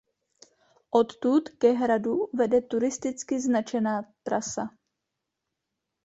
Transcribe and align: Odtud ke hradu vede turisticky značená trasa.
Odtud 0.99 1.49
ke 1.65 1.69
hradu 1.81 2.15
vede 2.41 2.61
turisticky 2.73 3.39
značená 3.43 3.93
trasa. 4.23 4.65